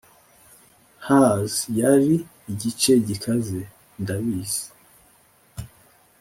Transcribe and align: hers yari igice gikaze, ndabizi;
hers 1.07 1.53
yari 1.79 2.13
igice 2.51 2.93
gikaze, 3.07 3.61
ndabizi; 4.01 4.63